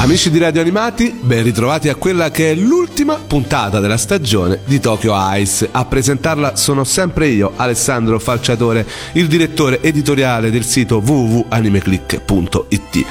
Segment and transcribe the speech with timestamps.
[0.00, 4.78] Amici di Radio Animati, ben ritrovati a quella che è l'ultima puntata della stagione di
[4.78, 5.68] Tokyo Ice.
[5.72, 13.06] A presentarla sono sempre io, Alessandro Falciatore, il direttore editoriale del sito www.animeclick.it.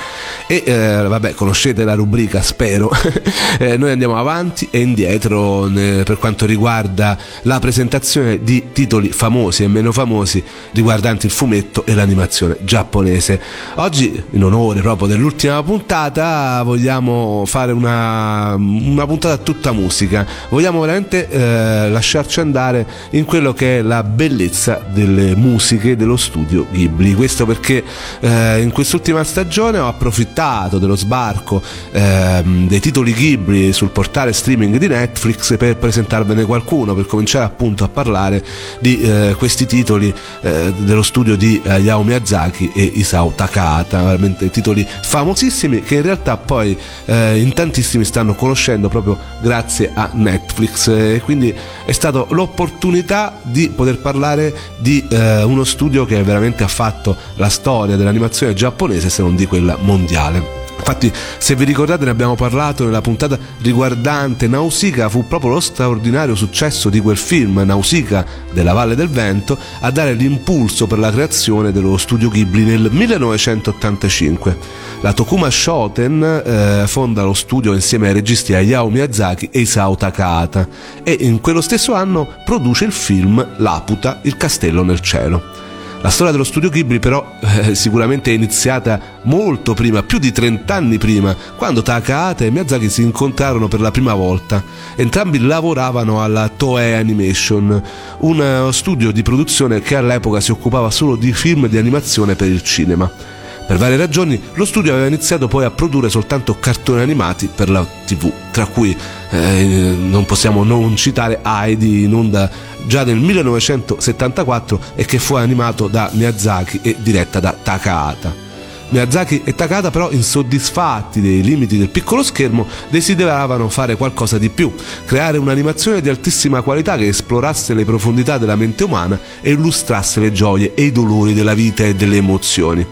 [0.47, 2.89] E eh, vabbè, conoscete la rubrica, spero.
[3.59, 9.63] eh, noi andiamo avanti e indietro eh, per quanto riguarda la presentazione di titoli famosi
[9.63, 10.41] e meno famosi
[10.71, 13.41] riguardanti il fumetto e l'animazione giapponese.
[13.75, 21.27] Oggi, in onore proprio dell'ultima puntata, vogliamo fare una, una puntata tutta musica, vogliamo veramente
[21.27, 27.15] eh, lasciarci andare in quello che è la bellezza delle musiche dello studio Ghibli.
[27.15, 27.83] Questo perché
[28.19, 34.77] eh, in quest'ultima stagione ho approfittato dello sbarco eh, dei titoli Ghibli sul portale streaming
[34.77, 38.43] di Netflix per presentarvene qualcuno, per cominciare appunto a parlare
[38.79, 44.51] di eh, questi titoli eh, dello studio di eh, Yao Miyazaki e Isao Takata, veramente
[44.51, 50.09] titoli famosissimi che in realtà poi poi eh, in tantissimi stanno conoscendo proprio grazie a
[50.13, 51.53] Netflix e quindi
[51.85, 57.49] è stata l'opportunità di poter parlare di eh, uno studio che veramente ha fatto la
[57.49, 60.66] storia dell'animazione giapponese se non di quella mondiale.
[60.77, 66.35] Infatti, se vi ricordate, ne abbiamo parlato nella puntata riguardante Nausicaa, fu proprio lo straordinario
[66.35, 71.71] successo di quel film, Nausicaa della Valle del Vento, a dare l'impulso per la creazione
[71.71, 74.57] dello studio Ghibli nel 1985.
[75.01, 80.67] La Tokuma Shoten eh, fonda lo studio insieme ai registi Hayao Miyazaki e Isao Takahata
[81.03, 85.66] e in quello stesso anno produce il film Laputa, il castello nel cielo.
[86.01, 90.73] La storia dello studio Ghibli però eh, sicuramente è iniziata molto prima, più di 30
[90.73, 94.63] anni prima, quando Takahata e Miyazaki si incontrarono per la prima volta.
[94.95, 97.81] Entrambi lavoravano alla Toei Animation,
[98.19, 102.61] un studio di produzione che all'epoca si occupava solo di film di animazione per il
[102.61, 103.36] cinema.
[103.67, 107.85] Per varie ragioni lo studio aveva iniziato poi a produrre soltanto cartoni animati per la
[108.05, 108.95] TV, tra cui
[109.29, 112.49] eh, non possiamo non citare Heidi in onda
[112.85, 118.45] già nel 1974 e che fu animato da Miyazaki e diretta da Takahata.
[118.89, 124.73] Miyazaki e Takata però insoddisfatti dei limiti del piccolo schermo desideravano fare qualcosa di più,
[125.05, 130.31] creare un'animazione di altissima qualità che esplorasse le profondità della mente umana e illustrasse le
[130.31, 132.87] gioie e i dolori della vita e delle emozioni.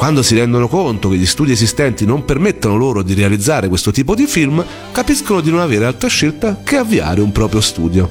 [0.00, 4.14] Quando si rendono conto che gli studi esistenti non permettono loro di realizzare questo tipo
[4.14, 8.10] di film, capiscono di non avere altra scelta che avviare un proprio studio.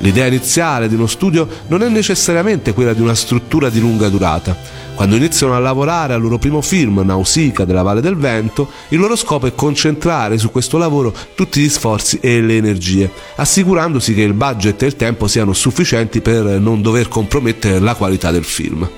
[0.00, 4.56] L'idea iniziale di uno studio non è necessariamente quella di una struttura di lunga durata.
[4.96, 9.14] Quando iniziano a lavorare al loro primo film, Nausicaa della Valle del Vento, il loro
[9.14, 14.34] scopo è concentrare su questo lavoro tutti gli sforzi e le energie, assicurandosi che il
[14.34, 18.90] budget e il tempo siano sufficienti per non dover compromettere la qualità del film.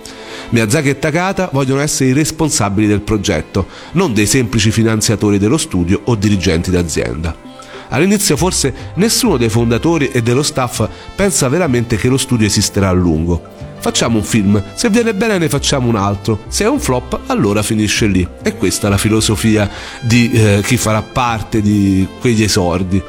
[0.51, 6.01] Miyazaki e Takata vogliono essere i responsabili del progetto, non dei semplici finanziatori dello studio
[6.05, 7.49] o dirigenti d'azienda.
[7.91, 12.93] All'inizio forse nessuno dei fondatori e dello staff pensa veramente che lo studio esisterà a
[12.93, 13.43] lungo.
[13.81, 17.63] Facciamo un film, se viene bene ne facciamo un altro, se è un flop allora
[17.63, 18.27] finisce lì.
[18.43, 19.69] E questa è la filosofia
[20.01, 23.03] di eh, chi farà parte di quegli esordi.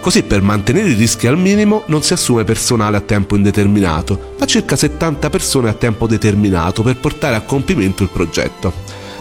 [0.00, 4.46] Così per mantenere i rischi al minimo non si assume personale a tempo indeterminato, ma
[4.46, 8.72] circa 70 persone a tempo determinato per portare a compimento il progetto.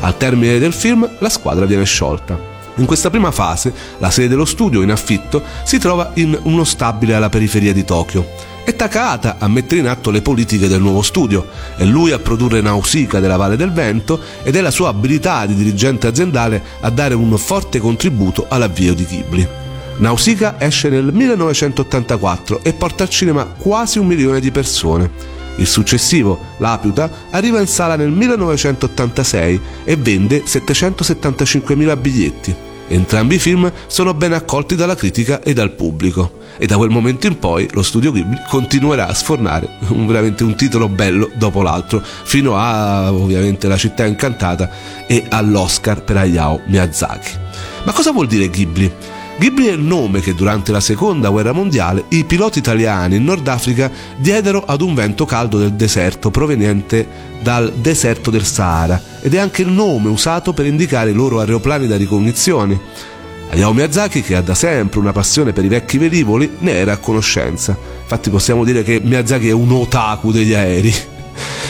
[0.01, 2.53] Al termine del film la squadra viene sciolta.
[2.77, 7.15] In questa prima fase, la sede dello studio in affitto si trova in uno stabile
[7.15, 8.53] alla periferia di Tokyo.
[8.65, 11.47] È Takahata a mettere in atto le politiche del nuovo studio,
[11.77, 15.55] è lui a produrre Nausicaa della Valle del Vento ed è la sua abilità di
[15.55, 19.64] dirigente aziendale a dare un forte contributo all'avvio di Ghibli.
[19.97, 25.09] Nausicaa esce nel 1984 e porta al cinema quasi un milione di persone.
[25.57, 32.55] Il successivo, Laputa, arriva in sala nel 1986 e vende 775.000 biglietti.
[32.87, 37.25] Entrambi i film sono ben accolti dalla critica e dal pubblico e da quel momento
[37.25, 42.01] in poi lo studio Ghibli continuerà a sfornare un, veramente un titolo bello dopo l'altro
[42.03, 44.69] fino a ovviamente La città incantata
[45.07, 47.31] e all'Oscar per Hayao Miyazaki.
[47.85, 48.91] Ma cosa vuol dire Ghibli?
[49.37, 53.45] Ghibli è il nome che durante la seconda guerra mondiale i piloti italiani in Nord
[53.49, 57.05] Africa diedero ad un vento caldo del deserto proveniente
[57.41, 61.85] dal deserto del Sahara ed è anche il nome usato per indicare i loro aeroplani
[61.85, 62.79] da ricognizione.
[63.49, 66.97] Hayao Miyazaki, che ha da sempre una passione per i vecchi velivoli, ne era a
[66.97, 67.77] conoscenza.
[68.01, 70.95] Infatti possiamo dire che Miyazaki è un otaku degli aerei.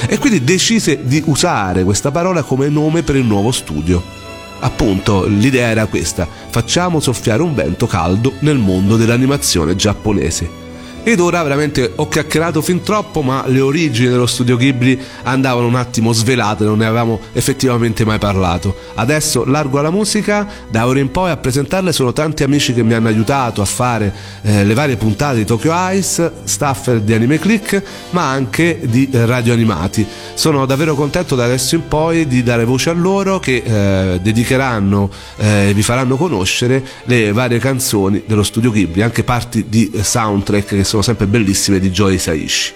[0.07, 4.24] E quindi decise di usare questa parola come nome per il nuovo studio.
[4.65, 10.64] Appunto, l'idea era questa, facciamo soffiare un vento caldo nel mondo dell'animazione giapponese.
[11.07, 15.75] Ed ora veramente ho chiacchierato fin troppo ma le origini dello studio Ghibli andavano un
[15.75, 18.75] attimo svelate, non ne avevamo effettivamente mai parlato.
[18.95, 22.95] Adesso largo alla musica, da ora in poi a presentarle sono tanti amici che mi
[22.95, 24.11] hanno aiutato a fare
[24.41, 29.27] eh, le varie puntate di Tokyo Ice, staffer di Anime Click ma anche di eh,
[29.27, 30.03] Radio Animati.
[30.33, 35.11] Sono davvero contento da adesso in poi di dare voce a loro che eh, dedicheranno
[35.37, 40.69] e eh, vi faranno conoscere le varie canzoni dello studio Ghibli, anche parti di soundtrack
[40.69, 42.73] che sono sempre bellissime di Joy Saishi.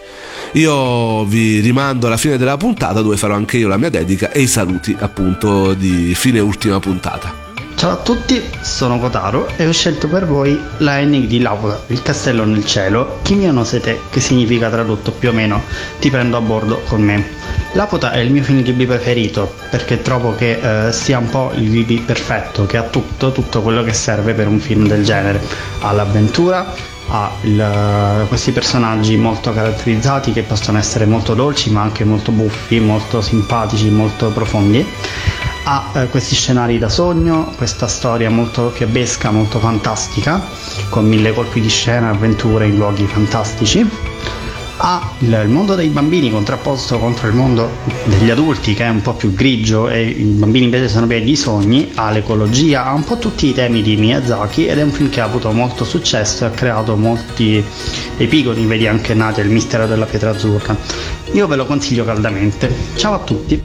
[0.54, 4.42] Io vi rimando alla fine della puntata dove farò anche io la mia dedica e
[4.42, 7.48] i saluti appunto di fine ultima puntata.
[7.80, 12.02] Ciao a tutti, sono Kotaro e ho scelto per voi la ending di Laura, il
[12.02, 15.62] castello nel cielo, Kimi no Sete, che significa tradotto più o meno
[15.98, 17.26] ti prendo a bordo con me.
[17.72, 21.70] Laputa è il mio film Ghibli preferito perché trovo che eh, sia un po' il
[21.70, 25.42] Ghibli perfetto, che ha tutto, tutto quello che serve per un film del genere.
[25.80, 26.76] Ha l'avventura,
[27.10, 32.80] ha il, questi personaggi molto caratterizzati che possono essere molto dolci ma anche molto buffi,
[32.80, 34.86] molto simpatici, molto profondi
[35.70, 40.42] ha eh, questi scenari da sogno, questa storia molto fiabesca, molto fantastica,
[40.90, 43.88] con mille colpi di scena, avventure in luoghi fantastici.
[44.82, 47.70] Ha il, il mondo dei bambini contrapposto contro il mondo
[48.06, 51.36] degli adulti che è un po' più grigio e i bambini invece sono pieni di
[51.36, 55.10] sogni, ha l'ecologia, ha un po' tutti i temi di Miyazaki ed è un film
[55.10, 57.62] che ha avuto molto successo e ha creato molti
[58.18, 60.76] epigoni, vedi anche Nate, il mistero della pietra azzurra.
[61.34, 62.74] Io ve lo consiglio caldamente.
[62.96, 63.62] Ciao a tutti!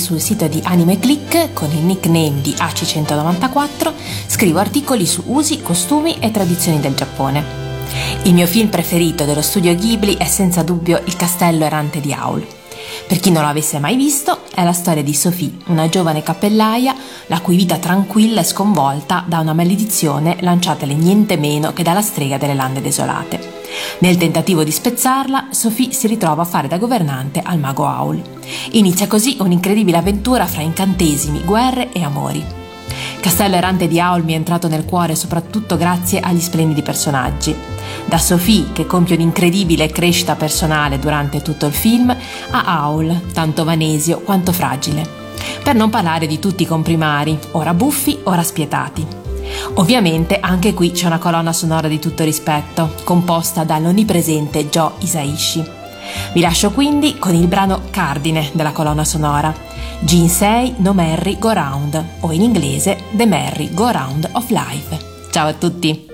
[0.00, 3.92] Sul sito di Anime Click con il nickname di AC194
[4.26, 7.44] scrivo articoli su usi, costumi e tradizioni del Giappone.
[8.22, 12.44] Il mio film preferito dello studio Ghibli è senza dubbio Il castello errante di Aul.
[13.06, 16.94] Per chi non lo avesse mai visto, è la storia di Sophie, una giovane cappellaia
[17.26, 22.38] la cui vita tranquilla è sconvolta da una maledizione lanciatele niente meno che dalla strega
[22.38, 23.58] delle lande desolate.
[23.98, 28.22] Nel tentativo di spezzarla, Sophie si ritrova a fare da governante al mago Aul.
[28.72, 32.58] Inizia così un'incredibile avventura fra incantesimi, guerre e amori.
[33.20, 37.54] Castello Errante di Aul mi è entrato nel cuore soprattutto grazie agli splendidi personaggi.
[38.06, 42.10] Da Sophie, che compie un'incredibile crescita personale durante tutto il film,
[42.50, 45.06] a Aul, tanto vanesio quanto fragile.
[45.62, 49.06] Per non parlare di tutti i comprimari, ora buffi, ora spietati.
[49.74, 55.79] Ovviamente anche qui c'è una colonna sonora di tutto rispetto, composta dall'onnipresente Joe Isaishi.
[56.32, 59.52] Vi lascio quindi con il brano cardine della colonna sonora,
[60.00, 64.98] Jinsei no Merry Go Round, o in inglese The Merry Go Round of Life.
[65.30, 66.09] Ciao a tutti!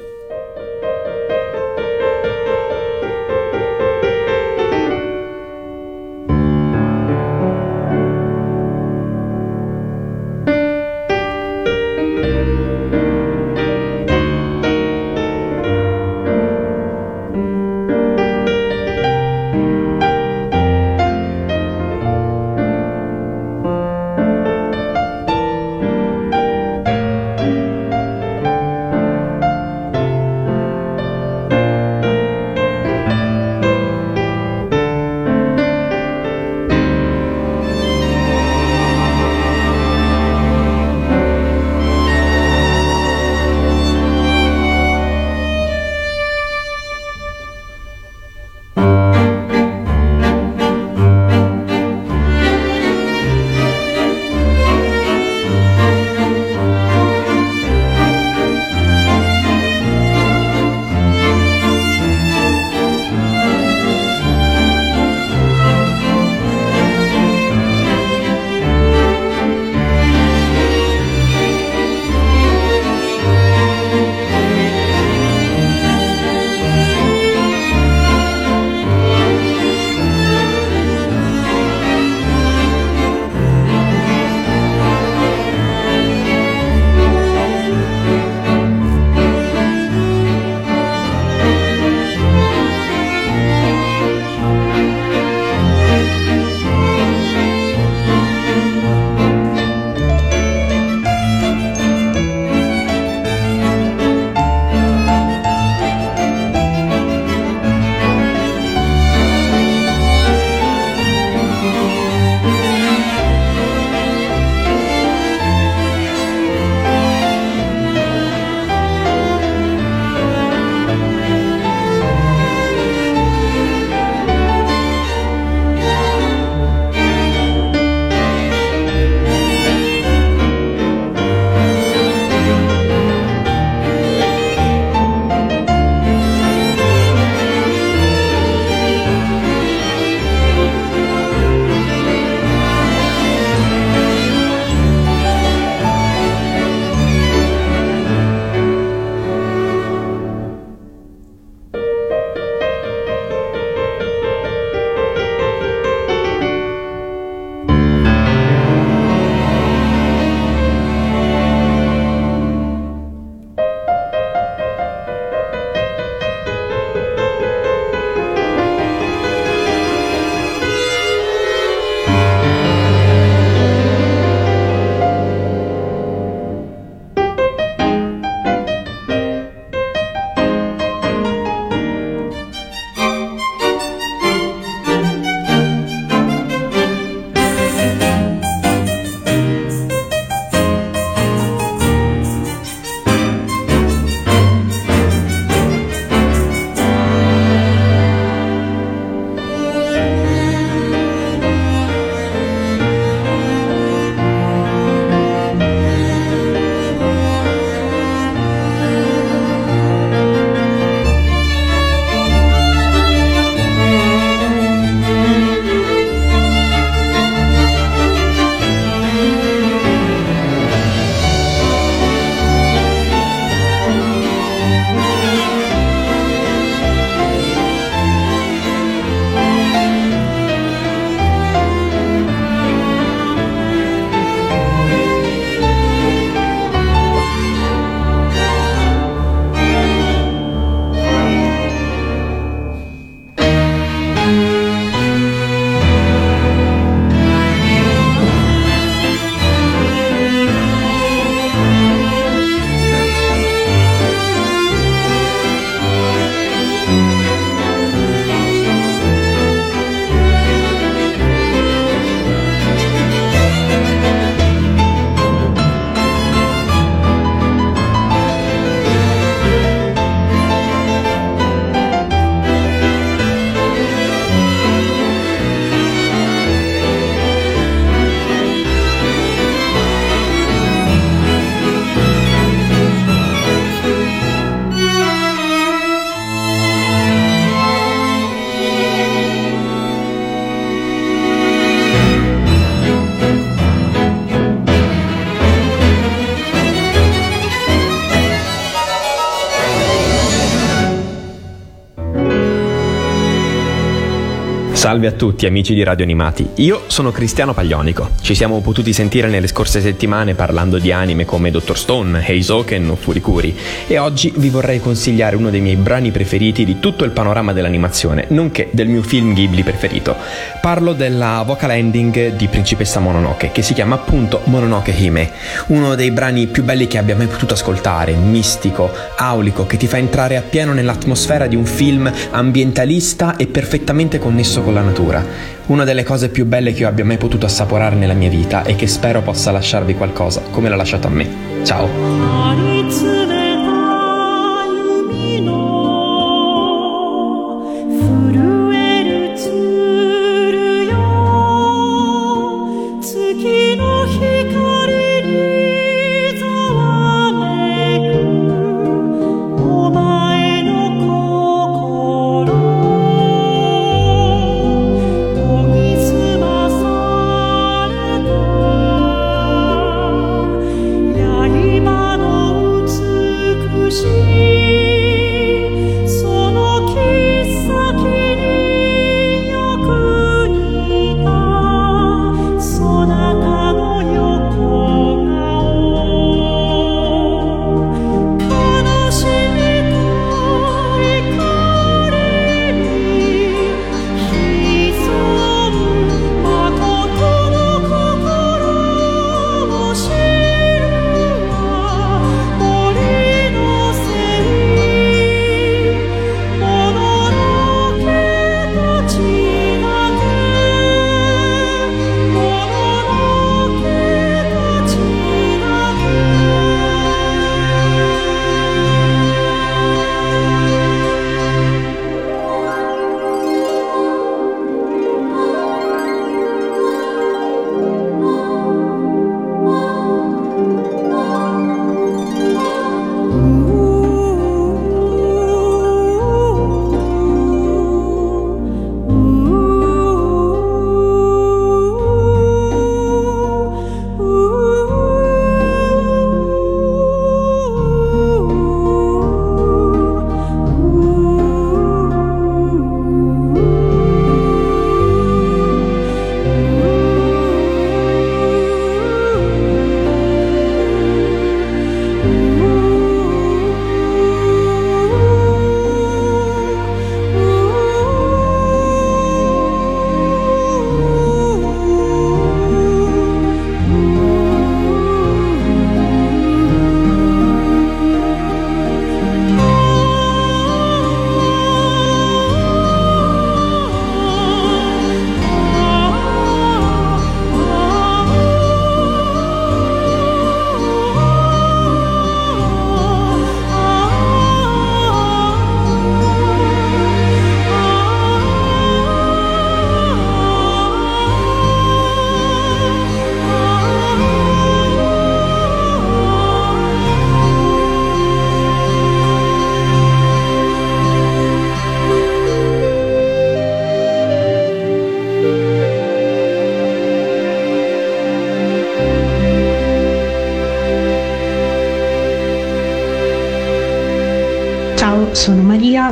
[304.86, 308.10] Salve a tutti amici di Radio Animati, io sono Cristiano Paglionico.
[308.20, 311.76] Ci siamo potuti sentire nelle scorse settimane parlando di anime come Dr.
[311.76, 313.52] Stone, Heisoken o Furikuri
[313.88, 318.26] e oggi vi vorrei consigliare uno dei miei brani preferiti di tutto il panorama dell'animazione,
[318.28, 320.14] nonché del mio film Ghibli preferito.
[320.60, 325.32] Parlo della vocal ending di Principessa Mononoke che si chiama appunto Mononoke Hime,
[325.66, 329.96] uno dei brani più belli che abbia mai potuto ascoltare, mistico, aulico, che ti fa
[329.96, 335.24] entrare appieno nell'atmosfera di un film ambientalista e perfettamente connesso con la natura.
[335.66, 338.76] Una delle cose più belle che io abbia mai potuto assaporare nella mia vita e
[338.76, 341.28] che spero possa lasciarvi qualcosa, come l'ha lasciato a me.
[341.64, 343.25] Ciao!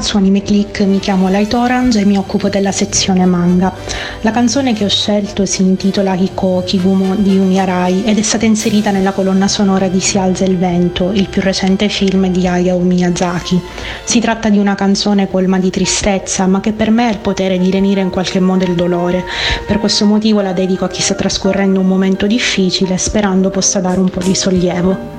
[0.04, 3.72] Su Anime Click mi chiamo Light Orange e mi occupo della sezione manga.
[4.20, 8.44] La canzone che ho scelto si intitola Hiko Kigumo di Yumi Arai ed è stata
[8.44, 12.78] inserita nella colonna sonora di Si alza il vento, il più recente film di Hayao
[12.80, 13.58] Miyazaki.
[14.04, 17.58] Si tratta di una canzone colma di tristezza, ma che per me ha il potere
[17.58, 19.24] di lenire in qualche modo il dolore.
[19.66, 24.00] Per questo motivo la dedico a chi sta trascorrendo un momento difficile, sperando possa dare
[24.00, 25.13] un po' di sollievo.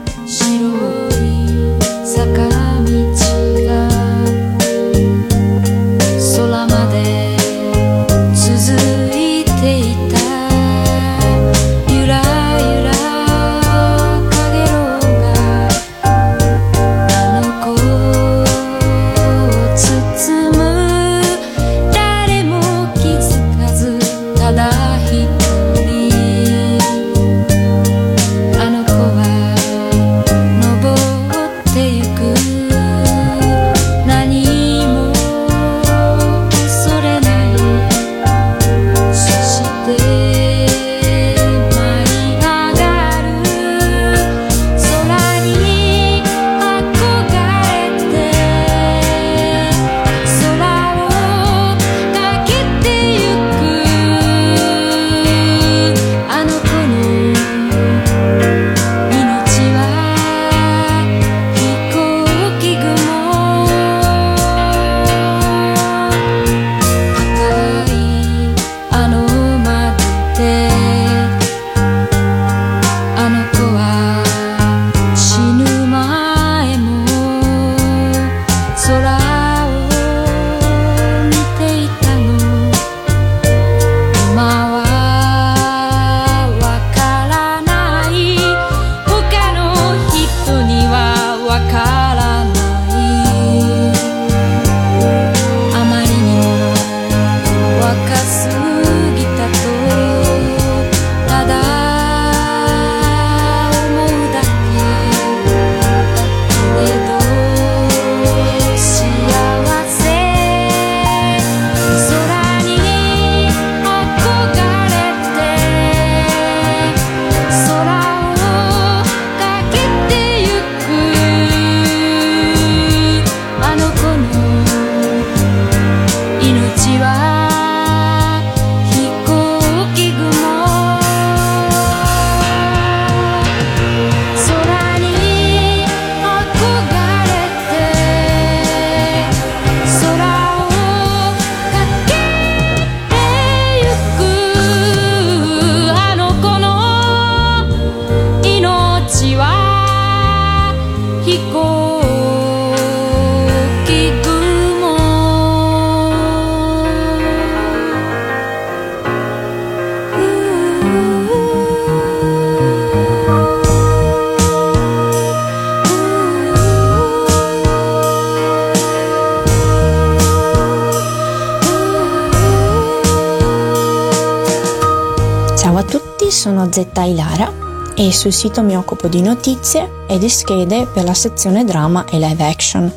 [178.07, 182.19] E sul sito mi occupo di notizie e di schede per la sezione drama e
[182.19, 182.93] live action.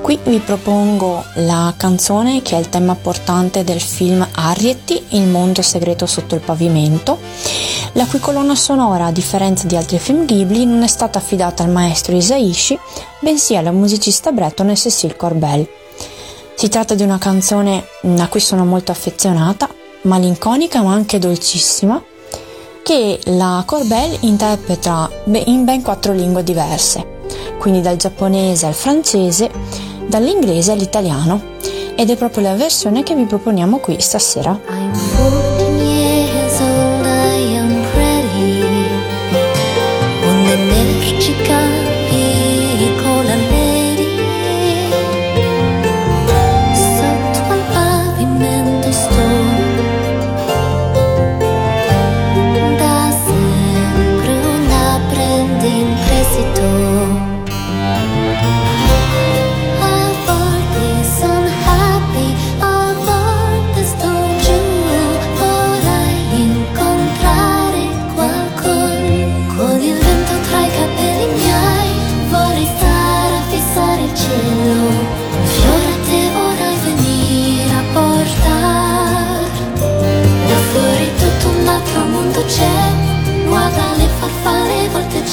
[0.00, 5.62] Qui vi propongo la canzone che è il tema portante del film Arrietty, Il mondo
[5.62, 7.18] segreto sotto il pavimento,
[7.92, 11.70] la cui colonna sonora, a differenza di altri film Ghibli, non è stata affidata al
[11.70, 12.76] maestro Isaishi,
[13.20, 15.68] bensì alla musicista bretone Cecile Corbel.
[16.56, 17.84] Si tratta di una canzone
[18.18, 19.68] a cui sono molto affezionata,
[20.02, 22.02] malinconica ma anche dolcissima,
[22.84, 25.10] che la Corbel interpreta
[25.46, 27.22] in ben quattro lingue diverse,
[27.58, 29.50] quindi dal giapponese al francese,
[30.06, 31.40] dall'inglese all'italiano,
[31.96, 34.60] ed è proprio la versione che vi proponiamo qui stasera.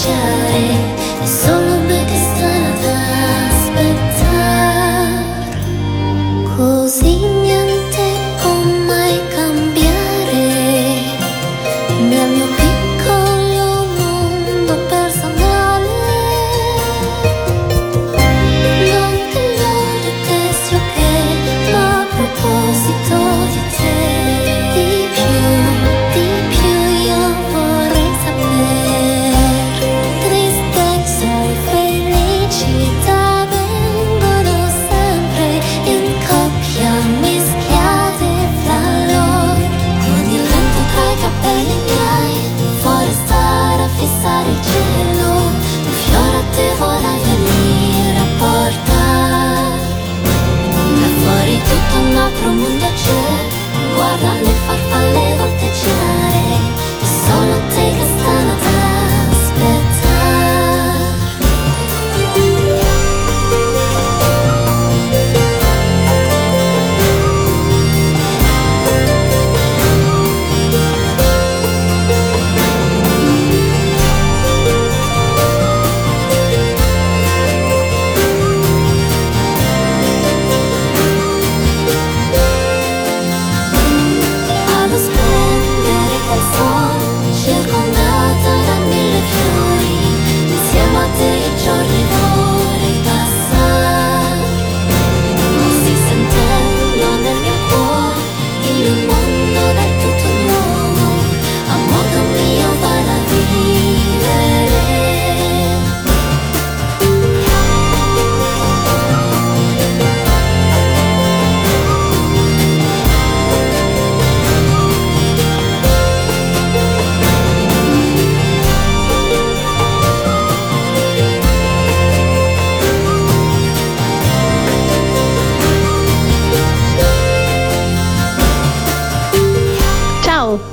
[0.04, 0.51] 这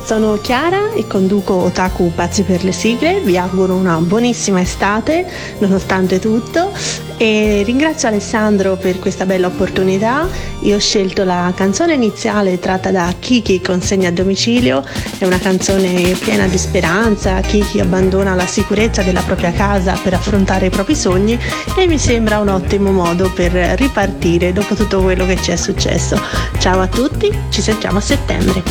[0.08, 3.20] sono Chiara e conduco Otaku Pazzi per le sigle.
[3.20, 6.72] Vi auguro una buonissima estate nonostante tutto
[7.18, 10.26] e ringrazio Alessandro per questa bella opportunità.
[10.60, 14.84] Io ho scelto la canzone iniziale tratta da Kiki consegna a domicilio,
[15.18, 20.66] è una canzone piena di speranza, Kiki abbandona la sicurezza della propria casa per affrontare
[20.66, 21.38] i propri sogni
[21.76, 26.20] e mi sembra un ottimo modo per ripartire dopo tutto quello che ci è successo.
[26.58, 28.62] Ciao a tutti, ci sentiamo a settembre.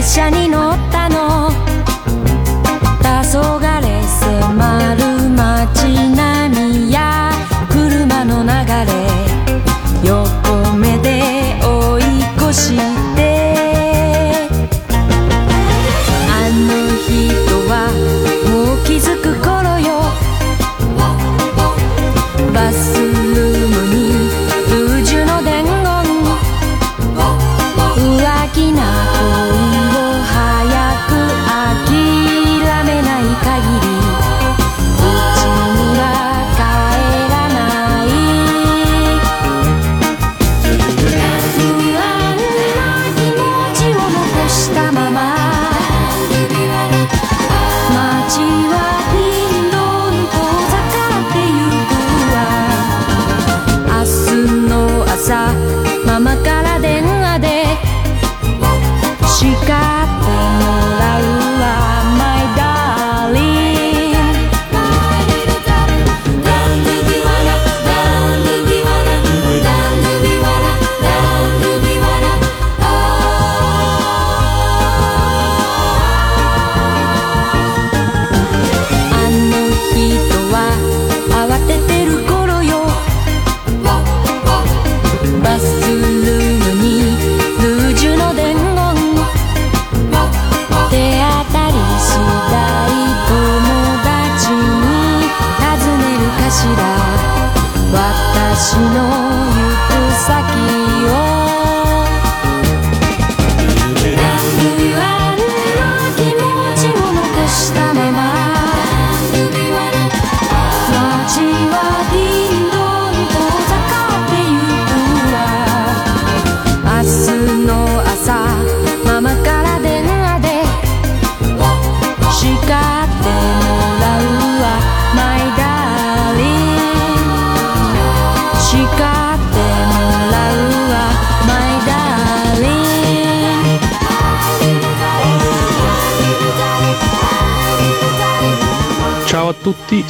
[0.00, 0.99] 列車に乗った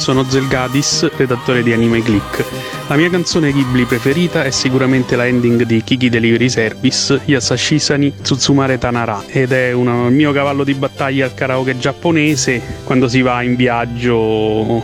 [0.01, 2.43] sono Zelgadis, redattore di Anime Click.
[2.87, 8.79] La mia canzone Ghibli preferita è sicuramente la ending di Kiki Delivery Service, Yasashisani Tsutsumare
[8.79, 13.55] Tanara, ed è il mio cavallo di battaglia al karaoke giapponese quando si va in
[13.55, 14.83] viaggio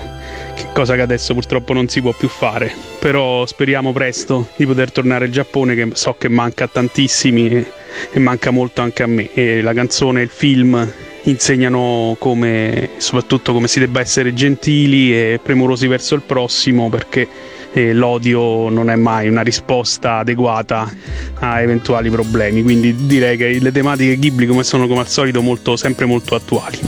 [0.72, 2.72] cosa che adesso purtroppo non si può più fare.
[3.00, 7.72] Però speriamo presto di poter tornare in Giappone, che so che manca a tantissimi e,
[8.12, 9.34] e manca molto anche a me.
[9.34, 10.94] E la canzone il film
[11.30, 17.28] insegnano come, soprattutto come si debba essere gentili e premurosi verso il prossimo, perché
[17.74, 20.92] eh, l'odio non è mai una risposta adeguata
[21.40, 22.64] a eventuali problemi.
[22.64, 26.80] Quindi direi che le tematiche Ghibli come sono come al solito molto, sempre molto attuali.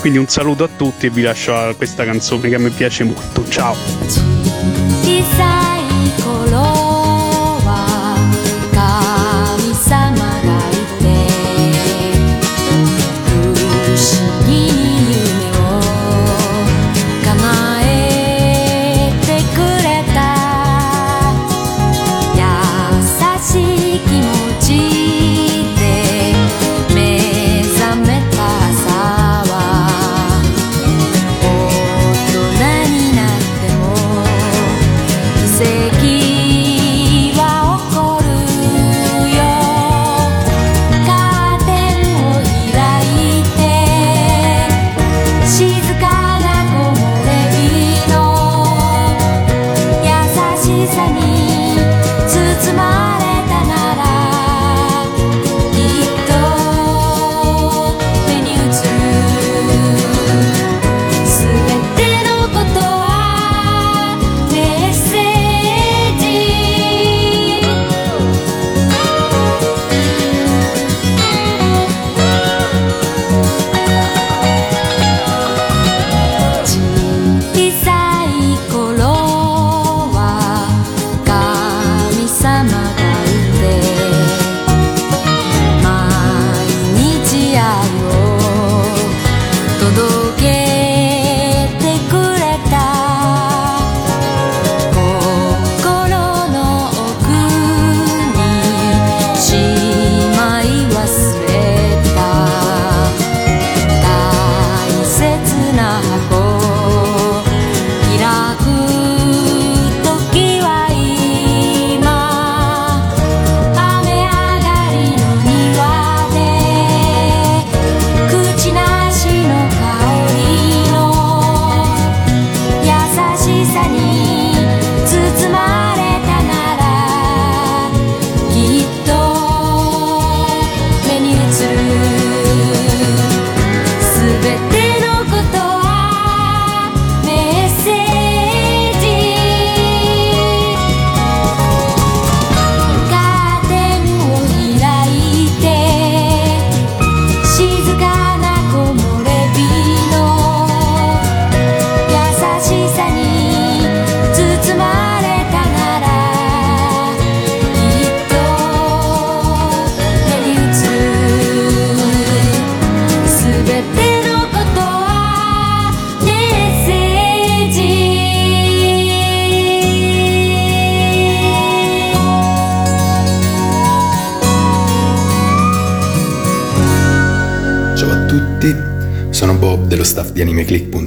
[0.00, 3.04] Quindi un saluto a tutti e vi lascio a questa canzone che a me piace
[3.04, 3.46] molto.
[3.48, 4.47] Ciao!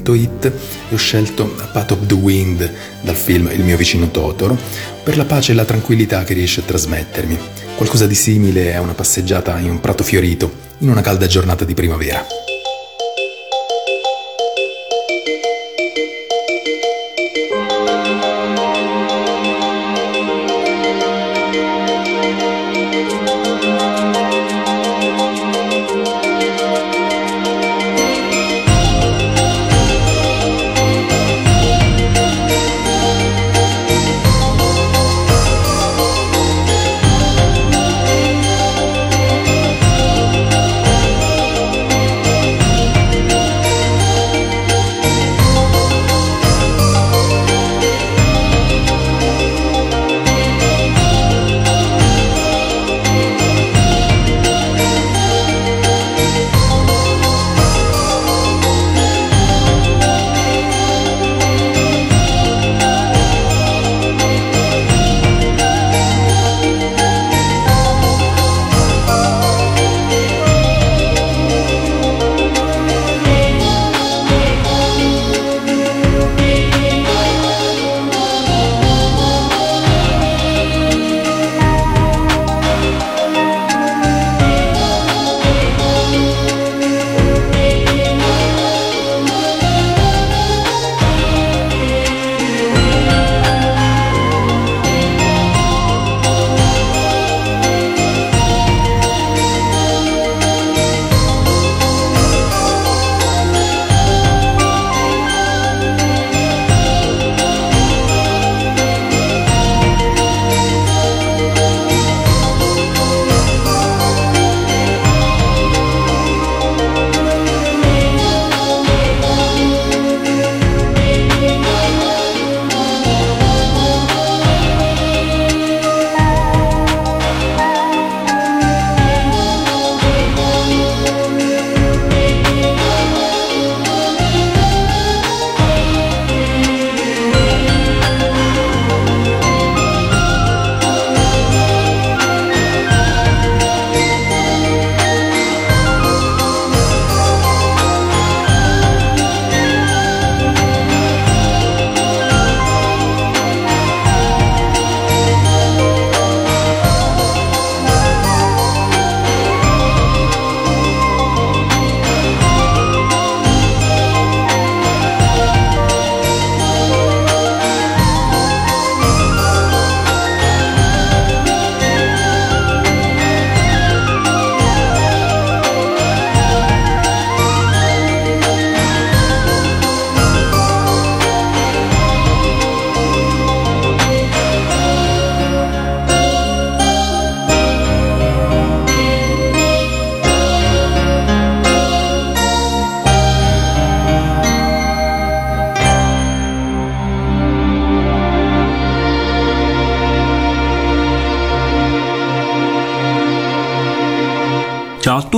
[0.01, 2.69] AnimeClick.it e ho scelto Path of the Wind
[3.01, 4.57] dal film Il mio vicino Totoro
[5.03, 7.37] per la pace e la tranquillità che riesce a trasmettermi,
[7.75, 11.73] qualcosa di simile a una passeggiata in un prato fiorito in una calda giornata di
[11.73, 12.40] primavera.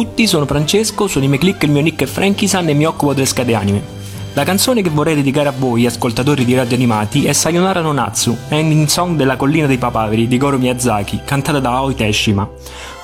[0.03, 3.25] Tutti, sono Francesco, su Anime Click il mio nick è Frankisan e mi occupo delle
[3.25, 4.01] schede anime.
[4.33, 8.35] La canzone che vorrei dedicare a voi, ascoltatori di radio animati, è Sayonara no Natsu,
[8.49, 12.47] ending song della collina dei papaveri di Goro Miyazaki, cantata da Aoi Teshima.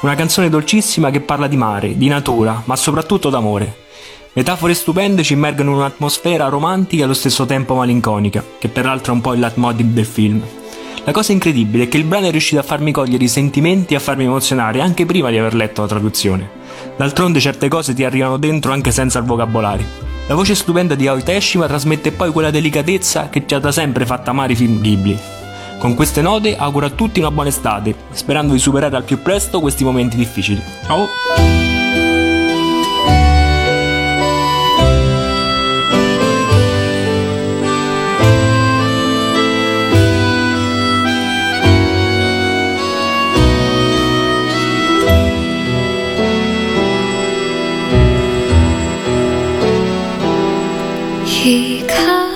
[0.02, 3.76] Una canzone dolcissima che parla di mare, di natura, ma soprattutto d'amore.
[4.34, 9.16] Metafore stupende ci immergono in un'atmosfera romantica e allo stesso tempo malinconica, che peraltro è
[9.16, 10.42] un po' il leitmotiv del film.
[11.06, 13.98] La cosa incredibile è che il brano è riuscito a farmi cogliere i sentimenti e
[13.98, 16.59] a farmi emozionare anche prima di aver letto la traduzione.
[16.98, 19.86] D'altronde certe cose ti arrivano dentro anche senza il vocabolario.
[20.28, 24.06] La voce stupenda di Aoi Teshima trasmette poi quella delicatezza che ci ha da sempre
[24.06, 25.18] fatto amare i film Ghibli.
[25.80, 29.60] Con queste note auguro a tutti una buona estate, sperando di superare al più presto
[29.60, 30.62] questi momenti difficili.
[30.86, 31.59] Ciao!
[51.44, 52.29] 离开。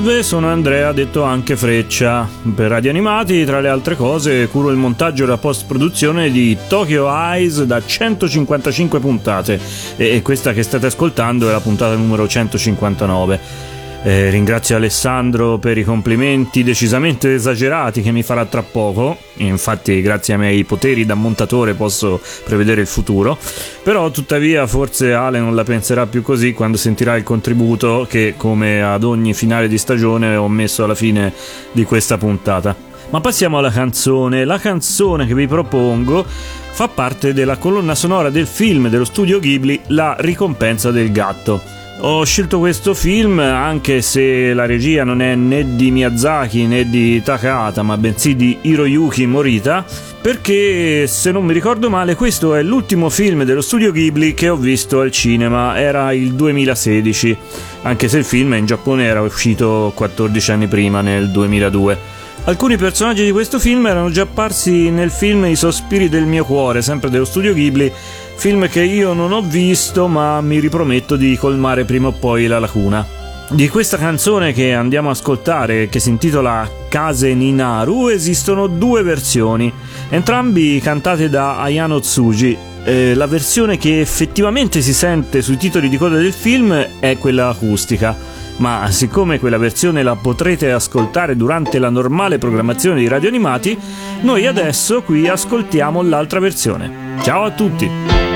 [0.00, 2.26] Salve, sono Andrea, detto anche Freccia.
[2.54, 7.06] Per Radio Animati, tra le altre cose, curo il montaggio e la post-produzione di Tokyo
[7.06, 9.60] Eyes da 155 puntate.
[9.98, 13.69] E questa che state ascoltando è la puntata numero 159.
[14.02, 19.18] Eh, ringrazio Alessandro per i complimenti decisamente esagerati che mi farà tra poco.
[19.36, 23.36] Infatti, grazie ai miei poteri da montatore posso prevedere il futuro.
[23.82, 28.82] Però, tuttavia, forse Ale non la penserà più così quando sentirà il contributo che, come
[28.82, 31.34] ad ogni finale di stagione, ho messo alla fine
[31.72, 32.74] di questa puntata.
[33.10, 34.46] Ma passiamo alla canzone.
[34.46, 39.78] La canzone che vi propongo fa parte della colonna sonora del film dello studio Ghibli
[39.88, 41.60] La ricompensa del gatto.
[42.02, 47.20] Ho scelto questo film anche se la regia non è né di Miyazaki né di
[47.22, 49.84] Takahata, ma bensì di Hiroyuki Morita,
[50.22, 54.56] perché se non mi ricordo male questo è l'ultimo film dello studio Ghibli che ho
[54.56, 57.36] visto al cinema, era il 2016,
[57.82, 62.18] anche se il film in Giappone era uscito 14 anni prima, nel 2002.
[62.44, 66.80] Alcuni personaggi di questo film erano già apparsi nel film I sospiri del mio cuore,
[66.80, 67.92] sempre dello studio Ghibli,
[68.40, 72.58] film che io non ho visto ma mi riprometto di colmare prima o poi la
[72.58, 73.06] lacuna.
[73.50, 79.70] Di questa canzone che andiamo a ascoltare, che si intitola Kase Ninaru, esistono due versioni,
[80.08, 82.56] entrambi cantate da Ayano Tsuji.
[82.82, 87.50] Eh, la versione che effettivamente si sente sui titoli di coda del film è quella
[87.50, 88.16] acustica,
[88.56, 93.78] ma siccome quella versione la potrete ascoltare durante la normale programmazione di radio animati,
[94.22, 97.18] noi adesso qui ascoltiamo l'altra versione.
[97.20, 98.29] Ciao a tutti!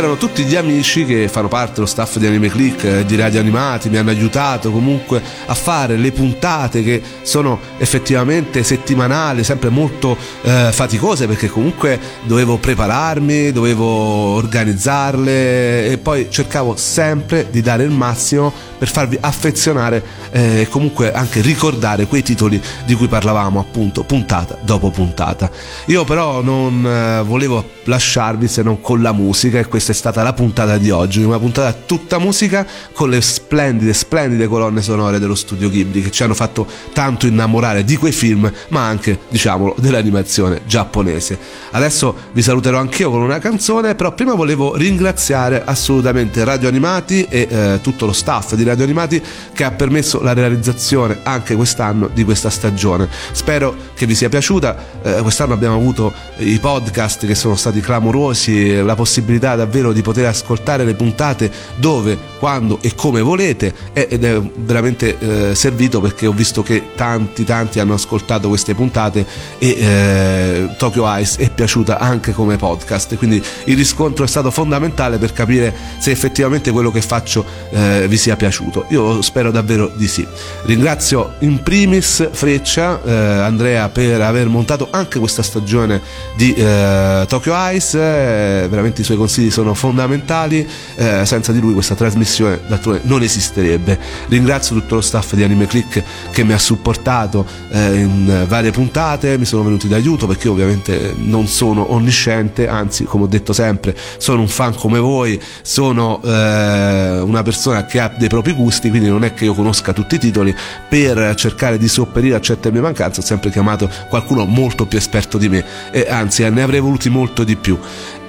[0.00, 3.38] Erano tutti gli amici che fanno parte dello staff di Anime Click, eh, di Radio
[3.38, 10.16] Animati, mi hanno aiutato comunque a fare le puntate che sono effettivamente settimanali, sempre molto
[10.42, 17.90] eh, faticose perché comunque dovevo prepararmi, dovevo organizzarle e poi cercavo sempre di dare il
[17.90, 24.04] massimo per farvi affezionare eh, e comunque anche ricordare quei titoli di cui parlavamo appunto
[24.04, 25.50] puntata dopo puntata.
[25.86, 30.22] Io però non eh, volevo lasciarvi se non con la musica e questa è stata
[30.22, 35.34] la puntata di oggi, una puntata tutta musica con le splendide, splendide colonne sonore dello
[35.34, 40.60] studio Ghibli che ci hanno fatto tanto innamorare di quei film ma anche diciamolo dell'animazione
[40.64, 41.36] giapponese.
[41.72, 47.48] Adesso vi saluterò anch'io con una canzone però prima volevo ringraziare assolutamente Radio Animati e
[47.50, 49.20] eh, tutto lo staff di Radio Animati
[49.52, 53.08] che ha permesso la realizzazione anche quest'anno di questa stagione.
[53.32, 58.82] Spero che vi sia piaciuta, eh, quest'anno abbiamo avuto i podcast che sono stati clamorosi,
[58.82, 64.40] la possibilità davvero di poter ascoltare le puntate dove, quando e come volete ed è
[64.40, 69.26] veramente eh, servito perché ho visto che tanti tanti hanno ascoltato queste puntate
[69.58, 75.18] e eh, Tokyo Ice è piaciuta anche come podcast, quindi il riscontro è stato fondamentale
[75.18, 78.86] per capire se effettivamente quello che faccio eh, vi sia piaciuto.
[78.90, 80.26] Io spero davvero di sì.
[80.64, 86.00] Ringrazio in primis Freccia, eh, Andrea per aver montato anche questa stagione
[86.36, 90.66] di eh, Tokyo Ice, eh, veramente i suoi consigli sono fondamentali,
[90.96, 93.98] eh, senza di lui questa trasmissione d'altronde non esisterebbe.
[94.28, 99.38] Ringrazio tutto lo staff di Anime Click che mi ha supportato eh, in varie puntate,
[99.38, 103.96] mi sono venuti d'aiuto perché io ovviamente non sono onnisciente, anzi come ho detto sempre
[104.18, 109.08] sono un fan come voi, sono eh, una persona che ha dei propri gusti, quindi
[109.08, 110.54] non è che io conosca tutti i titoli,
[110.88, 115.38] per cercare di sopperire a certe mie mancanze ho sempre chiamato qualcuno molto più esperto
[115.38, 117.78] di me e anzi ne avrei voluti molto di più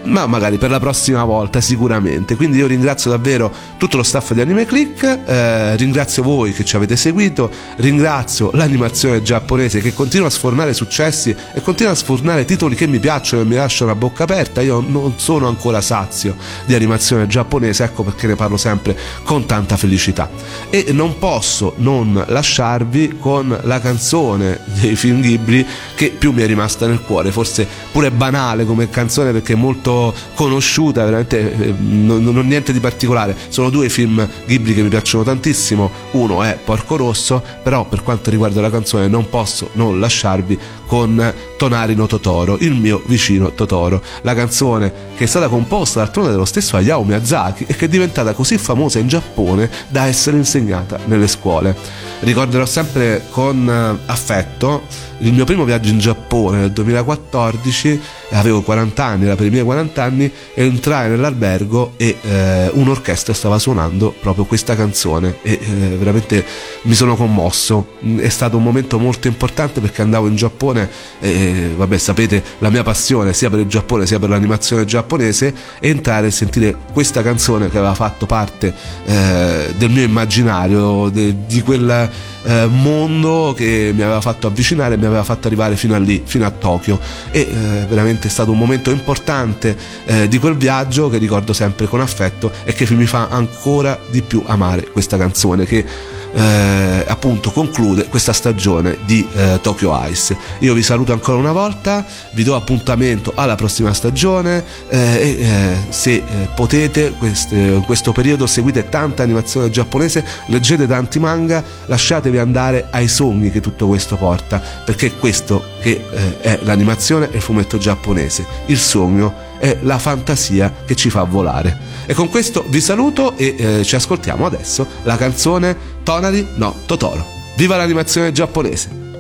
[0.04, 2.36] ma magari per la prossima volta sicuramente.
[2.36, 6.76] Quindi io ringrazio davvero tutto lo staff di Anime Click eh, ringrazio voi che ci
[6.76, 12.76] avete seguito ringrazio l'animazione giapponese che continua a sfornare successi e continua a sfornare titoli
[12.76, 14.62] che mi piacciono e mi lasciano a bocca aperta.
[14.62, 16.36] Io non sono ancora sazio
[16.66, 20.30] di animazione giapponese ecco perché ne parlo sempre con tanta felicità.
[20.70, 26.46] E non posso non lasciarvi con la canzone dei film Ghibli che più mi è
[26.46, 29.91] rimasta nel cuore forse pure banale come canzone perché è molto
[30.34, 33.36] conosciuta, veramente eh, non, non niente di particolare.
[33.50, 35.90] Sono due film Ghibli che mi piacciono tantissimo.
[36.12, 41.34] Uno è Porco Rosso, però per quanto riguarda la canzone non posso non lasciarvi con
[41.58, 44.02] Tonarino Totoro, il mio vicino Totoro.
[44.24, 48.34] La canzone che è stata composta d'altronde dello stesso Hayao Miyazaki e che è diventata
[48.34, 51.76] così famosa in Giappone da essere insegnata nelle scuole.
[52.20, 54.84] Ricorderò sempre con eh, affetto
[55.20, 59.64] il mio primo viaggio in Giappone nel 2014, avevo 40 anni, era per i miei
[59.64, 65.76] 40 anni, e entrai nell'albergo e eh, un'orchestra stava suonando proprio questa canzone e eh,
[65.98, 66.46] veramente
[66.84, 67.98] mi sono commosso.
[68.18, 72.84] È stato un momento molto importante perché andavo in Giappone e vabbè sapete la mia
[72.84, 77.78] passione sia per il Giappone sia per l'animazione giapponese entrare e sentire questa canzone che
[77.78, 78.74] aveva fatto parte
[79.06, 82.10] eh, del mio immaginario, de, di quel
[82.44, 86.46] eh, mondo che mi aveva fatto avvicinare mi aveva fatto arrivare fino a lì, fino
[86.46, 87.00] a Tokyo.
[87.32, 89.76] E eh, veramente è stato un momento importante
[90.06, 94.22] eh, di quel viaggio che ricordo sempre con affetto e che mi fa ancora di
[94.22, 95.86] più amare questa canzone che
[96.34, 100.36] eh, appunto conclude questa stagione di eh, Tokyo Ice.
[100.60, 105.76] Io vi saluto ancora una volta, vi do appuntamento alla prossima stagione eh, e eh,
[105.90, 106.24] se eh,
[106.56, 113.08] potete queste, in questo periodo seguite tanta animazione giapponese, leggete tanti manga, lasciatevi andare ai
[113.08, 118.46] sogni che tutto questo porta, perché questo che eh, è l'animazione e il fumetto giapponese.
[118.68, 121.78] Il sogno è la fantasia che ci fa volare.
[122.08, 127.24] E con questo vi saluto e eh, ci ascoltiamo adesso la canzone Tonari no Totoro.
[127.56, 129.11] Viva l'animazione giapponese!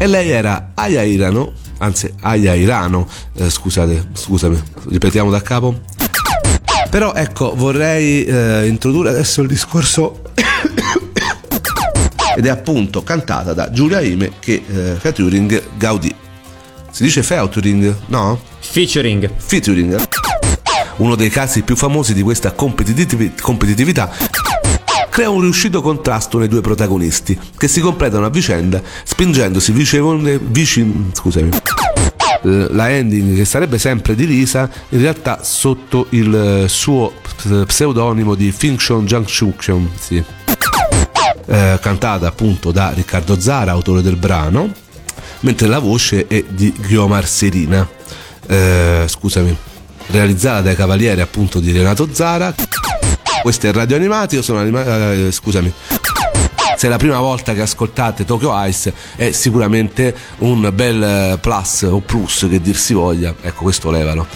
[0.00, 4.56] E lei era Aya Irano, anzi Aya Irano, eh, scusate, scusami,
[4.90, 5.80] ripetiamo da capo.
[6.88, 10.22] Però ecco, vorrei eh, introdurre adesso il discorso
[12.36, 16.14] ed è appunto cantata da Giulia Ime che eh, featuring Gaudì.
[16.92, 17.92] Si dice featuring?
[18.06, 18.40] No?
[18.60, 19.28] Featuring.
[19.36, 20.00] Featuring.
[20.98, 24.10] Uno dei casi più famosi di questa competitiv- competitività
[25.18, 31.10] crea un riuscito contrasto nei due protagonisti che si completano a vicenda spingendosi vicevole, vicin,
[31.12, 31.48] scusami.
[32.44, 37.64] Eh, La ending che sarebbe sempre di Lisa in realtà sotto il eh, suo ps-
[37.66, 40.22] pseudonimo di Finction Junction, sì.
[41.46, 44.72] Eh, cantata appunto da Riccardo Zara, autore del brano,
[45.40, 47.84] mentre la voce è di Guiomar Serina,
[48.46, 49.56] eh, scusami,
[50.10, 52.54] realizzata dai cavalieri appunto di Renato Zara.
[53.48, 55.72] Questo è Radio Animati, io sono anima- eh, scusami.
[56.76, 61.80] Se è la prima volta che ascoltate Tokyo Ice è sicuramente un bel eh, plus
[61.88, 63.34] o plus che dir si voglia.
[63.40, 64.26] Ecco, questo levalo.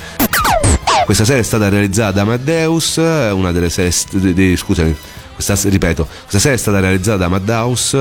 [1.05, 4.97] Questa serie è stata realizzata da Amadeus, eh, una delle serie di- di- scusami,
[5.35, 7.95] questa, ripeto, questa serie è stata realizzata da Amadeus.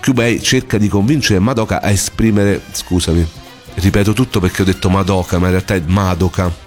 [0.00, 3.26] Kyubei cerca di convincere Madoka a esprimere, scusami,
[3.76, 6.64] ripeto tutto perché ho detto Madoka, ma in realtà è Madoka.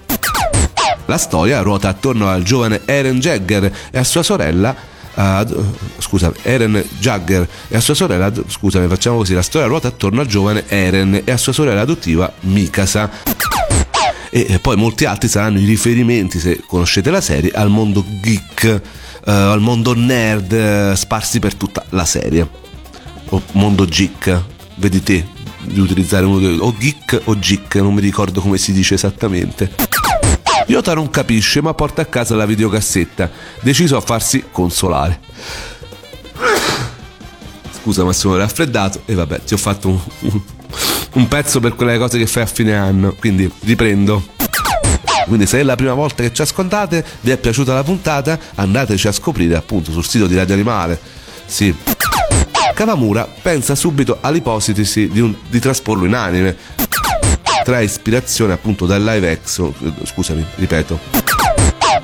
[1.10, 4.76] La storia ruota attorno al giovane Eren Jagger e a sua sorella.
[5.16, 5.66] uh,
[5.98, 8.32] scusa, Eren Jagger e a sua sorella.
[8.48, 12.32] Scusami, facciamo così: la storia ruota attorno al giovane Eren e a sua sorella adottiva
[12.42, 13.10] Mikasa.
[14.30, 19.32] E poi molti altri saranno i riferimenti, se conoscete la serie, al mondo geek, eh,
[19.32, 22.48] al mondo nerd eh, sparsi per tutta la serie.
[23.30, 24.44] O mondo geek,
[24.76, 25.26] vedi te
[25.62, 29.72] di utilizzare uno dei, o geek o geek, non mi ricordo come si dice esattamente.
[30.70, 35.20] Yota non capisce ma porta a casa la videocassetta, deciso a farsi consolare.
[37.82, 40.42] Scusa ma sono raffreddato e vabbè ti ho fatto un, un,
[41.14, 44.24] un pezzo per quelle cose che fai a fine anno, quindi riprendo.
[45.26, 49.08] Quindi se è la prima volta che ci ascoltate, vi è piaciuta la puntata, andateci
[49.08, 51.00] a scoprire appunto sul sito di Radio Animale.
[51.48, 51.76] Sì.
[52.76, 56.56] Kawamura pensa subito all'ipotesi di, di trasporlo in anime.
[57.70, 61.00] Trae ispirazione appunto dal live action, eh, scusami, ripeto,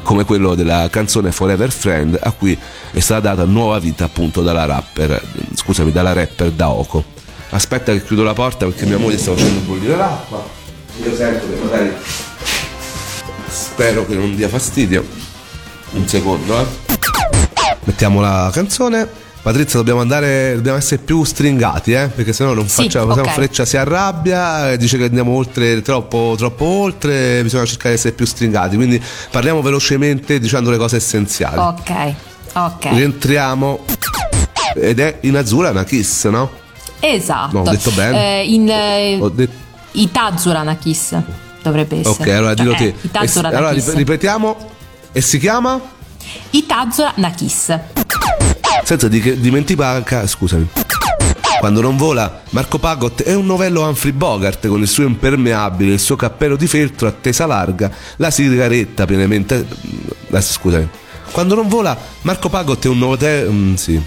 [0.03, 2.55] come quello della canzone Forever Friend a cui
[2.91, 5.19] è stata data nuova vita appunto dalla rapper,
[5.55, 7.03] scusami, dalla rapper Daoko.
[7.49, 10.47] Aspetta che chiudo la porta perché mia moglie sta facendo bollire l'acqua.
[11.03, 11.93] Io sento che magari
[13.47, 15.03] spero che non dia fastidio.
[15.93, 16.65] Un secondo, eh.
[17.85, 19.24] Mettiamo la canzone.
[19.45, 22.07] Patrizia, dobbiamo andare, dobbiamo essere più stringati, eh?
[22.07, 23.33] Perché sennò non Sì, facciamo, se no ok.
[23.33, 28.15] Freccia si arrabbia, eh, dice che andiamo oltre, troppo, troppo oltre, bisogna cercare di essere
[28.15, 28.75] più stringati.
[28.75, 31.59] Quindi parliamo velocemente dicendo le cose essenziali.
[31.59, 32.13] Ok,
[32.53, 32.85] ok.
[32.89, 33.85] Rientriamo
[34.77, 36.49] ed è in azzurra una kiss, no?
[36.99, 37.55] Esatto.
[37.55, 38.41] No, ho detto bene.
[38.41, 39.53] Eh, in, eh, Ho detto
[39.91, 41.15] Itazura Kiss
[41.61, 42.29] dovrebbe essere.
[42.31, 43.19] Ok, allora dillo Cioè, te.
[43.19, 44.57] eh, allora ripetiamo
[45.11, 45.79] e si chiama
[46.49, 47.79] Itazura Nakis.
[48.85, 50.67] Senza di- dimenticare, scusami.
[51.59, 55.99] Quando non vola, Marco Pagot è un novello Humphrey Bogart con il suo impermeabile, il
[55.99, 59.65] suo cappello di feltro a tesa larga, la sigaretta pienamente.
[60.37, 60.87] Scusami.
[61.31, 63.51] Quando non vola, Marco Pagot è un novello.
[63.51, 63.99] Mm, sì.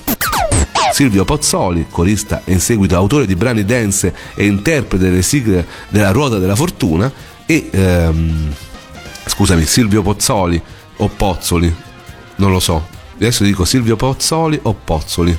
[0.93, 6.13] Silvio Pozzoli, corista e in seguito autore di brani dance e interprete delle sigle della
[6.13, 7.11] Ruota della Fortuna,
[7.45, 8.55] e ehm,
[9.27, 10.63] scusami, Silvio Pozzoli
[10.99, 11.75] o Pozzoli,
[12.37, 12.97] non lo so.
[13.19, 15.37] Adesso dico Silvio Pozzoli o Pozzoli.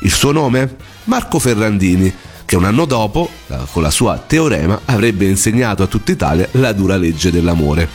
[0.00, 0.76] Il suo nome?
[1.04, 2.10] Marco Ferrandini,
[2.46, 3.28] che un anno dopo,
[3.72, 7.90] con la sua Teorema, avrebbe insegnato a tutta Italia la dura legge dell'amore.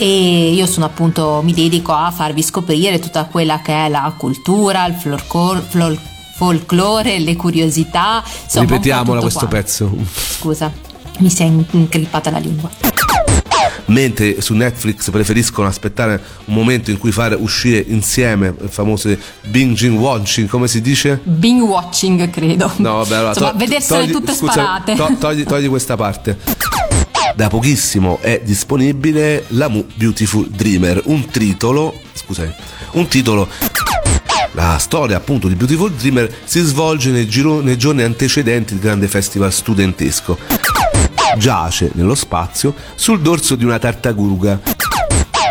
[0.00, 4.84] E io sono appunto, mi dedico a farvi scoprire tutta quella che è la cultura,
[4.86, 5.96] il florcor- flor-
[6.34, 8.24] folklore, le curiosità.
[8.44, 9.56] Insomma, Ripetiamola questo quanto.
[9.56, 9.96] pezzo.
[10.12, 10.72] Scusa,
[11.18, 12.68] mi si è in- incrippata la lingua.
[13.92, 19.14] Mentre su Netflix preferiscono aspettare un momento in cui fare uscire insieme il famoso
[19.48, 21.20] binging watching, come si dice?
[21.22, 22.70] Bing watching, credo.
[22.76, 24.94] No, vabbè, allora Insomma, to- vedersene togli- tutte scusa, sparate.
[24.94, 26.38] to- togli, togli questa parte.
[27.36, 32.54] Da pochissimo è disponibile la Mu Beautiful Dreamer, un titolo, scusate,
[32.92, 33.46] un titolo
[34.54, 39.08] la storia appunto di Beautiful Dreamer si svolge nei, giro- nei giorni antecedenti il grande
[39.08, 40.36] festival studentesco.
[41.36, 44.60] Giace nello spazio sul dorso di una tartaruga.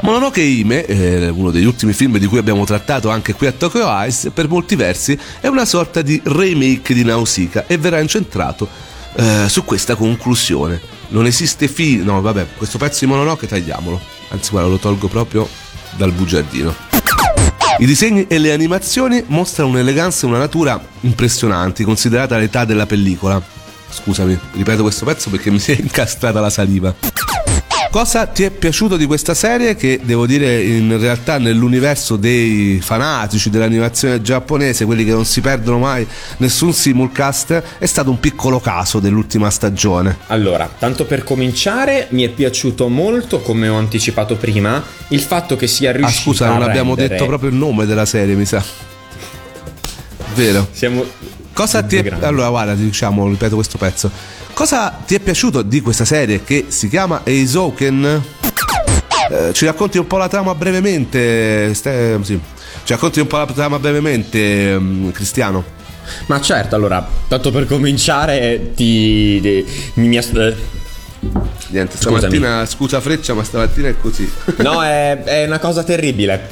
[0.04, 3.88] Mononoke Hime, eh, uno degli ultimi film di cui abbiamo trattato anche qui a Tokyo
[4.06, 8.68] Ice, per molti versi è una sorta di remake di Nausicaa e verrà incentrato
[9.16, 10.80] eh, su questa conclusione.
[11.10, 12.04] Non esiste fine.
[12.04, 14.00] No, vabbè, questo pezzo di Mononoke tagliamolo.
[14.30, 15.48] Anzi, guarda, lo tolgo proprio
[15.98, 16.74] dal bugiardino.
[17.78, 23.42] I disegni e le animazioni mostrano un'eleganza e una natura impressionanti, considerata l'età della pellicola.
[23.92, 26.96] Scusami, ripeto questo pezzo perché mi si è incastrata la saliva.
[27.92, 33.50] Cosa ti è piaciuto di questa serie che devo dire in realtà nell'universo dei fanatici
[33.50, 39.00] dell'animazione giapponese, quelli che non si perdono mai nessun simulcast, è stato un piccolo caso
[39.02, 40.20] dell'ultima stagione.
[40.28, 45.68] Allora, tanto per cominciare, mi è piaciuto molto, come ho anticipato prima, il fatto che
[45.68, 48.46] sia Ah riuscito scusa, a non abbiamo rendere- detto proprio il nome della serie, mi
[48.46, 48.64] sa.
[50.34, 50.66] Vero.
[50.72, 51.04] Siamo
[51.62, 52.12] Cosa ti è...
[52.22, 54.10] Allora, guarda, diciamo, ripeto questo pezzo.
[54.52, 58.24] Cosa ti è piaciuto di questa serie che si chiama Eizouken?
[59.30, 61.72] Eh, ci racconti un po' la trama brevemente?
[61.76, 62.40] Ste- sì.
[62.84, 65.64] Ci racconti un po' la trama brevemente, mm, Cristiano?
[66.26, 69.40] Ma certo, allora, tanto per cominciare, ti.
[69.40, 70.56] ti- mi, mi eh,
[71.68, 72.18] Niente, Scusami.
[72.18, 74.30] stamattina, scusa Freccia, ma stamattina è così.
[74.58, 76.48] No, è, è una cosa terribile.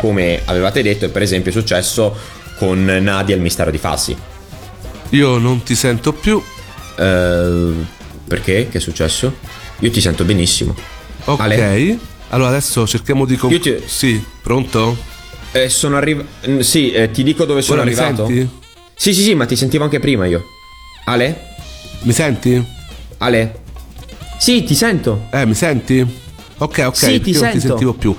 [0.00, 4.16] Come avevate detto, è per esempio successo con Nadia il mistero di Fassi.
[5.10, 6.42] Io non ti sento più.
[6.98, 7.72] Eh,
[8.26, 8.68] perché?
[8.68, 9.34] Che è successo?
[9.80, 10.74] Io ti sento benissimo.
[11.26, 11.40] Ok.
[11.40, 11.98] Ale?
[12.30, 14.96] Allora adesso cerchiamo di Io ti- Sì, pronto?
[15.52, 16.28] Eh, sono arrivato.
[16.62, 18.26] Sì, eh, ti dico dove sono Ora mi arrivato.
[18.26, 18.48] senti?
[18.94, 20.42] Sì, sì, sì, ma ti sentivo anche prima io.
[21.04, 21.54] Ale?
[22.02, 22.64] Mi senti?
[23.18, 23.60] Ale?
[24.38, 25.28] Sì, ti sento.
[25.30, 26.04] Eh, mi senti?
[26.58, 27.66] Ok, ok, Sì, ti non ti sento.
[27.68, 28.16] sentivo più.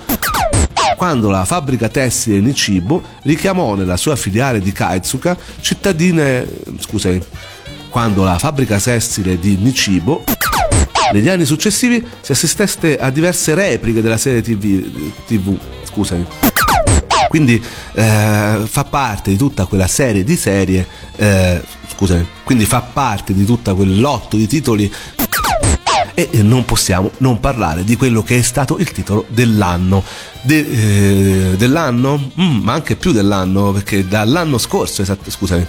[0.97, 6.47] Quando la fabbrica tessile Nichibo richiamò nella sua filiale di Kaitsuka cittadine.
[6.79, 7.21] Scusami.
[7.89, 10.23] Quando la fabbrica tessile di Nichibo
[11.13, 15.11] negli anni successivi si assistette a diverse repliche della serie TV.
[15.27, 16.25] TV scusami.
[17.29, 20.87] Quindi eh, fa parte di tutta quella serie di serie.
[21.15, 21.61] eh,
[21.93, 22.27] scusami.
[22.43, 24.91] Quindi fa parte di tutta quel lotto di titoli
[26.19, 30.03] e non possiamo non parlare di quello che è stato il titolo dell'anno.
[30.41, 32.31] De- eh, dell'anno?
[32.41, 35.63] Mm, ma anche più dell'anno, perché dall'anno scorso, esatto, scusami,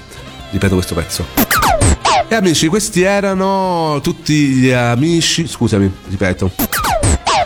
[0.50, 1.26] ripeto questo pezzo.
[2.30, 6.50] E amici, questi erano tutti gli amici, scusami, ripeto.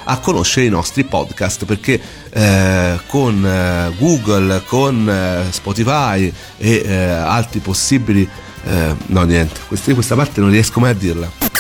[0.05, 2.01] a conoscere i nostri podcast perché
[2.31, 8.29] eh, con eh, Google, con eh, Spotify e eh, altri possibili...
[8.65, 11.52] eh, no niente, questa parte non riesco mai a dirla.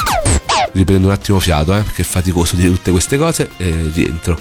[0.73, 4.39] Riprendo un attimo fiato eh, perché è faticoso dire tutte queste cose e rientro.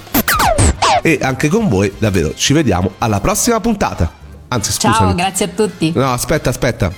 [1.01, 4.11] E anche con voi davvero ci vediamo alla prossima puntata.
[4.47, 4.95] Anzi scusami.
[4.95, 5.91] Ciao, grazie a tutti.
[5.93, 6.91] No, aspetta, aspetta.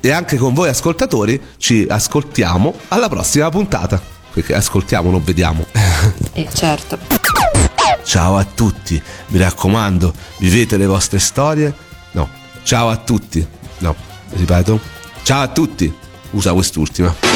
[0.00, 4.00] E anche con voi ascoltatori ci ascoltiamo alla prossima puntata.
[4.32, 5.64] Perché ascoltiamo, non vediamo.
[6.32, 6.98] Eh, certo.
[8.04, 11.74] Ciao a tutti, mi raccomando, vivete le vostre storie.
[12.12, 12.28] No,
[12.62, 13.46] ciao a tutti.
[13.78, 13.94] No,
[14.30, 14.78] ripeto.
[15.22, 15.92] Ciao a tutti.
[16.30, 17.35] Usa quest'ultima.